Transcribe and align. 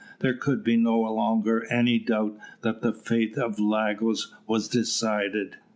There 0.17 0.33
could 0.33 0.63
be 0.63 0.77
no 0.77 0.99
longer 0.99 1.63
any 1.71 1.99
doubt 1.99 2.35
that 2.61 2.81
the 2.81 2.91
fate 2.91 3.37
of 3.37 3.59
Lagos 3.59 4.33
was 4.47 4.67
decided. 4.67 5.57